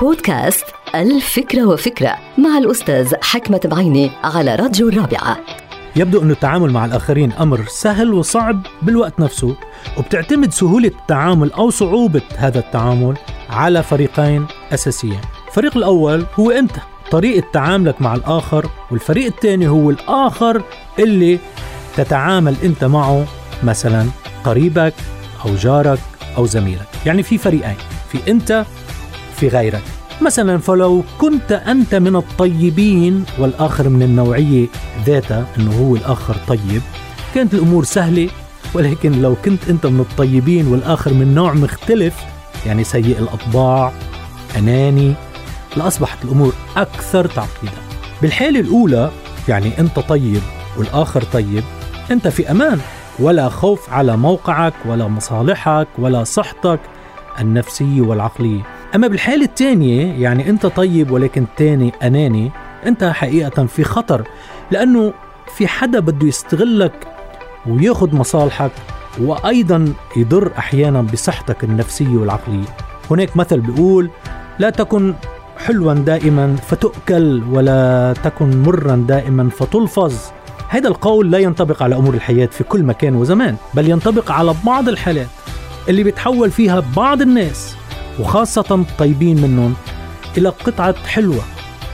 بودكاست 0.00 0.64
الفكرة 0.94 1.64
وفكرة 1.64 2.16
مع 2.38 2.58
الأستاذ 2.58 3.14
حكمة 3.22 3.60
بعيني 3.64 4.10
على 4.24 4.54
راديو 4.54 4.88
الرابعة. 4.88 5.38
يبدو 5.96 6.22
أن 6.22 6.30
التعامل 6.30 6.70
مع 6.70 6.84
الآخرين 6.84 7.32
أمر 7.32 7.64
سهل 7.68 8.12
وصعب 8.14 8.66
بالوقت 8.82 9.20
نفسه 9.20 9.56
وبتعتمد 9.98 10.52
سهولة 10.52 10.88
التعامل 10.88 11.52
أو 11.52 11.70
صعوبة 11.70 12.22
هذا 12.36 12.58
التعامل 12.58 13.16
على 13.50 13.82
فريقين 13.82 14.46
أساسيين. 14.72 15.20
الفريق 15.48 15.76
الأول 15.76 16.26
هو 16.34 16.50
أنت 16.50 16.72
طريقة 17.10 17.46
تعاملك 17.52 18.02
مع 18.02 18.14
الآخر 18.14 18.66
والفريق 18.90 19.26
الثاني 19.26 19.68
هو 19.68 19.90
الآخر 19.90 20.62
اللي 20.98 21.38
تتعامل 21.96 22.56
أنت 22.64 22.84
معه 22.84 23.24
مثلا 23.62 24.06
قريبك 24.44 24.94
أو 25.46 25.54
جارك 25.54 26.00
أو 26.36 26.46
زميلك. 26.46 26.88
يعني 27.06 27.22
في 27.22 27.38
فريقين 27.38 27.76
في 28.12 28.30
أنت 28.30 28.64
في 29.34 29.48
غيرك. 29.48 29.82
مثلا 30.22 30.58
فلو 30.58 31.02
كنت 31.18 31.52
أنت 31.52 31.94
من 31.94 32.16
الطيبين 32.16 33.24
والآخر 33.38 33.88
من 33.88 34.02
النوعية 34.02 34.66
ذاتها 35.06 35.46
أنه 35.58 35.78
هو 35.80 35.96
الآخر 35.96 36.36
طيب 36.48 36.82
كانت 37.34 37.54
الأمور 37.54 37.84
سهلة 37.84 38.28
ولكن 38.74 39.22
لو 39.22 39.36
كنت 39.44 39.68
أنت 39.68 39.86
من 39.86 40.00
الطيبين 40.00 40.66
والآخر 40.66 41.12
من 41.14 41.34
نوع 41.34 41.52
مختلف 41.52 42.14
يعني 42.66 42.84
سيء 42.84 43.18
الأطباع 43.18 43.92
أناني 44.56 45.14
لأصبحت 45.76 46.24
الأمور 46.24 46.52
أكثر 46.76 47.26
تعقيدا. 47.26 47.72
بالحالة 48.22 48.60
الأولى 48.60 49.10
يعني 49.48 49.78
أنت 49.78 49.98
طيب 49.98 50.40
والآخر 50.78 51.22
طيب 51.22 51.64
أنت 52.10 52.28
في 52.28 52.50
أمان 52.50 52.80
ولا 53.18 53.48
خوف 53.48 53.90
على 53.90 54.16
موقعك 54.16 54.74
ولا 54.86 55.08
مصالحك 55.08 55.88
ولا 55.98 56.24
صحتك 56.24 56.80
النفسية 57.40 58.00
والعقلية 58.00 58.62
أما 58.94 59.06
بالحالة 59.06 59.44
الثانية 59.44 60.22
يعني 60.22 60.50
أنت 60.50 60.66
طيب 60.66 61.10
ولكن 61.10 61.42
الثاني 61.42 61.92
أناني 62.02 62.50
أنت 62.86 63.04
حقيقة 63.04 63.66
في 63.66 63.84
خطر 63.84 64.24
لأنه 64.70 65.12
في 65.56 65.66
حدا 65.66 66.00
بده 66.00 66.26
يستغلك 66.26 67.06
وياخذ 67.66 68.16
مصالحك 68.16 68.70
وأيضا 69.20 69.92
يضر 70.16 70.50
أحيانا 70.58 71.02
بصحتك 71.02 71.64
النفسية 71.64 72.16
والعقلية. 72.16 72.64
هناك 73.10 73.36
مثل 73.36 73.60
بيقول 73.60 74.10
لا 74.58 74.70
تكن 74.70 75.14
حلوا 75.58 75.94
دائما 75.94 76.56
فتؤكل 76.56 77.42
ولا 77.50 78.14
تكن 78.24 78.62
مرا 78.62 78.96
دائما 79.08 79.50
فتلفظ. 79.50 80.14
هذا 80.68 80.88
القول 80.88 81.30
لا 81.30 81.38
ينطبق 81.38 81.82
على 81.82 81.96
أمور 81.96 82.14
الحياة 82.14 82.46
في 82.46 82.64
كل 82.64 82.82
مكان 82.82 83.14
وزمان 83.14 83.56
بل 83.74 83.90
ينطبق 83.90 84.30
على 84.30 84.54
بعض 84.66 84.88
الحالات. 84.88 85.28
اللي 85.88 86.02
بيتحول 86.02 86.50
فيها 86.50 86.82
بعض 86.96 87.22
الناس 87.22 87.74
وخاصة 88.20 88.64
الطيبين 88.70 89.42
منهم 89.42 89.74
إلى 90.38 90.48
قطعة 90.48 90.94
حلوة 91.06 91.42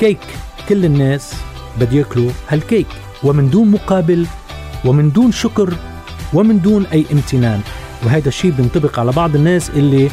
كيك. 0.00 0.20
كل 0.68 0.84
الناس 0.84 1.34
بده 1.80 1.96
ياكلوا 1.96 2.30
هالكيك. 2.48 2.86
ومن 3.22 3.50
دون 3.50 3.70
مقابل 3.70 4.26
ومن 4.84 5.12
دون 5.12 5.32
شكر 5.32 5.74
ومن 6.34 6.60
دون 6.60 6.86
أي 6.86 7.04
امتنان. 7.12 7.60
وهذا 8.04 8.28
الشيء 8.28 8.50
بينطبق 8.50 8.98
على 9.00 9.12
بعض 9.12 9.34
الناس 9.36 9.70
اللي 9.70 10.10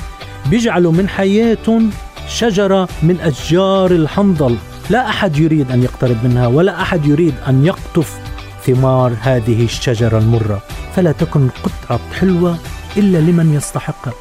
بيجعلوا 0.50 0.92
من 0.92 1.10
حياتهم 1.10 1.90
شجرة 2.28 2.90
من 3.04 3.20
أشجار 3.22 3.92
الحنظل. 3.92 4.56
لا 4.90 5.10
أحد 5.10 5.38
يريد 5.38 5.72
أن 5.72 5.84
يقترب 5.84 6.18
منها 6.24 6.48
ولا 6.48 6.82
أحد 6.82 7.06
يريد 7.06 7.34
أن 7.48 7.66
يقطف 7.66 8.20
ثمار 8.66 9.14
هذه 9.22 9.64
الشجرة 9.64 10.18
المرة. 10.18 10.62
فلا 10.96 11.12
تكن 11.12 11.50
قطعة 11.64 12.00
حلوة 12.20 12.58
إلا 12.98 13.18
لمن 13.18 13.54
يستحقها 13.54 14.14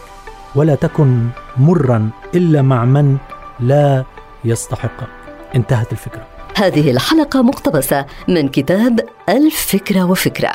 ولا 0.55 0.75
تكن 0.75 1.29
مرا 1.57 2.11
إلا 2.35 2.63
مع 2.63 2.85
من 2.85 3.17
لا 3.61 4.05
يستحقها 4.45 5.09
انتهت 5.55 5.93
الفكرة. 5.93 6.27
هذه 6.57 6.91
الحلقة 6.91 7.43
مقتبسة 7.43 8.07
من 8.29 8.49
كتاب 8.49 9.01
الفكرة 9.29 10.05
وفكرة. 10.05 10.53